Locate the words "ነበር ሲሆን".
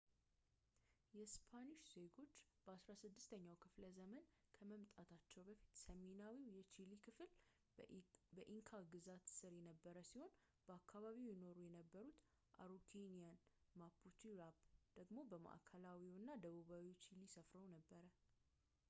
9.67-10.33